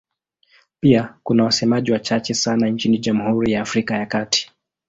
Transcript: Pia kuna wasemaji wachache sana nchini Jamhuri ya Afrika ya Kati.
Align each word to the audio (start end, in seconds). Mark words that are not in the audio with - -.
Pia 0.79 1.15
kuna 1.23 1.43
wasemaji 1.43 1.91
wachache 1.91 2.33
sana 2.33 2.69
nchini 2.69 2.97
Jamhuri 2.97 3.51
ya 3.51 3.61
Afrika 3.61 3.95
ya 3.97 4.05
Kati. 4.05 4.51